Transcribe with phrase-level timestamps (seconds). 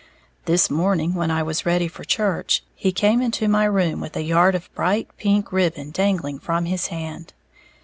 [0.45, 4.23] This morning when I was ready for church, he came into my room with a
[4.23, 7.33] yard of bright pink ribbon dangling from his hand.